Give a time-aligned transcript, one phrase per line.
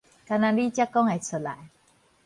[0.25, 1.69] 干焦你才講會出來